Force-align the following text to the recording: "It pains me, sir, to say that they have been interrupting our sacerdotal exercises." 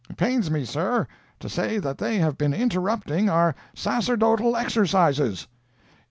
"It 0.09 0.17
pains 0.17 0.49
me, 0.49 0.65
sir, 0.65 1.05
to 1.41 1.47
say 1.47 1.77
that 1.77 1.99
they 1.99 2.17
have 2.17 2.35
been 2.35 2.55
interrupting 2.55 3.29
our 3.29 3.53
sacerdotal 3.75 4.55
exercises." 4.55 5.45